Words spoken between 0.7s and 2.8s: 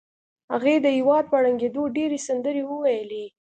د هېواد په ړنګېدو ډېرې سندرې